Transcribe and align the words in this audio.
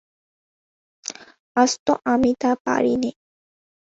আজ 1.57 1.71
তো 1.85 1.93
আমি 2.05 2.31
তা 2.41 2.51
পারি 2.65 2.93
নে। 2.97 3.11